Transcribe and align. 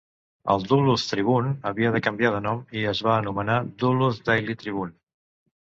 El 0.53 0.63
"Duluth 0.69 1.03
Tribune" 1.09 1.51
aviat 1.73 1.93
va 1.97 2.01
canviar 2.09 2.33
de 2.37 2.41
nom 2.47 2.65
i 2.81 2.87
es 2.95 3.03
va 3.11 3.13
anomenar 3.19 3.61
"Duluth 3.85 4.25
Daily 4.33 4.59
Tribune". 4.67 4.99